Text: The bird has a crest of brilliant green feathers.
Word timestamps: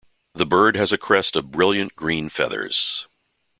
The 0.33 0.47
bird 0.47 0.75
has 0.77 0.91
a 0.91 0.97
crest 0.97 1.35
of 1.35 1.51
brilliant 1.51 1.95
green 1.95 2.29
feathers. 2.29 3.07